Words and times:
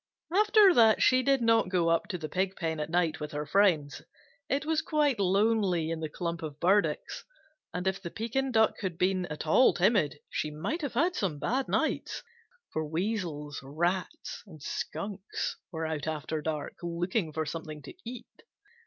After 0.33 0.73
that, 0.73 1.03
she 1.03 1.21
did 1.21 1.43
not 1.43 1.69
go 1.69 1.89
up 1.89 2.07
to 2.07 2.17
the 2.17 2.27
Pig 2.27 2.55
pen 2.55 2.79
at 2.79 2.89
night 2.89 3.19
with 3.19 3.33
her 3.33 3.45
friends. 3.45 4.01
It 4.49 4.65
was 4.65 4.81
quite 4.81 5.19
lonely 5.19 5.91
in 5.91 5.99
the 5.99 6.09
clump 6.09 6.41
of 6.41 6.59
burdocks, 6.59 7.23
and 7.71 7.85
if 7.85 8.01
the 8.01 8.09
Pekin 8.09 8.51
Duck 8.51 8.79
had 8.81 8.97
been 8.97 9.27
at 9.27 9.45
all 9.45 9.75
timid 9.75 10.17
she 10.27 10.49
might 10.49 10.81
have 10.81 10.95
had 10.95 11.15
some 11.15 11.37
bad 11.37 11.67
nights, 11.67 12.23
for 12.73 12.83
Weasels, 12.83 13.59
Rats, 13.61 14.41
and 14.47 14.59
Skunks 14.59 15.57
were 15.71 15.85
out 15.85 16.07
after 16.07 16.41
dark, 16.41 16.77
looking 16.81 17.31
for 17.31 17.45
something 17.45 17.83
to 17.83 17.93
eat. 18.03 18.41